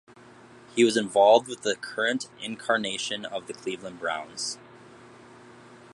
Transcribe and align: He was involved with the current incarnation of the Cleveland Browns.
He 0.75 0.83
was 0.83 0.97
involved 0.97 1.47
with 1.47 1.61
the 1.61 1.75
current 1.75 2.25
incarnation 2.41 3.23
of 3.23 3.45
the 3.45 3.53
Cleveland 3.53 3.99
Browns. 3.99 4.57